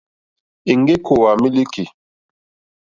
Èŋɡé 0.71 0.93
kòòwà 1.05 1.29
yà 1.31 1.39
mílíkì. 1.41 1.83